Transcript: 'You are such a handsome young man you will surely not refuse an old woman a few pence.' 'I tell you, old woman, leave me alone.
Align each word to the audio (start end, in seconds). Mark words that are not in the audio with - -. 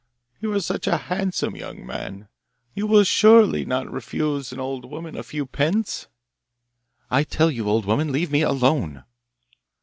'You 0.39 0.51
are 0.53 0.59
such 0.59 0.87
a 0.87 0.97
handsome 0.97 1.55
young 1.55 1.85
man 1.85 2.27
you 2.73 2.87
will 2.87 3.03
surely 3.03 3.65
not 3.65 3.87
refuse 3.91 4.51
an 4.51 4.59
old 4.59 4.83
woman 4.83 5.15
a 5.15 5.21
few 5.21 5.45
pence.' 5.45 6.07
'I 7.11 7.23
tell 7.25 7.51
you, 7.51 7.69
old 7.69 7.85
woman, 7.85 8.11
leave 8.11 8.31
me 8.31 8.41
alone. 8.41 9.03